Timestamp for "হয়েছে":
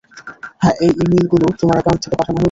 2.31-2.39